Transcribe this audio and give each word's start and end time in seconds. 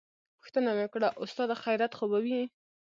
پوښتنه 0.39 0.69
مې 0.75 0.83
وکړه 0.85 1.07
استاده 1.23 1.55
خيريت 1.63 1.91
خو 1.97 2.05
به 2.11 2.19
وي. 2.25 2.41